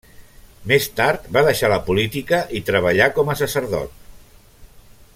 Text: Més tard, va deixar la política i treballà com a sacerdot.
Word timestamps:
Més 0.71 0.87
tard, 0.99 1.27
va 1.35 1.43
deixar 1.49 1.69
la 1.75 1.79
política 1.89 2.39
i 2.61 2.63
treballà 2.71 3.11
com 3.19 3.33
a 3.33 3.37
sacerdot. 3.45 4.05